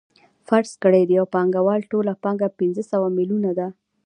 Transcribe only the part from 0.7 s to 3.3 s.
کړئ د یو پانګوال ټوله پانګه پنځه سوه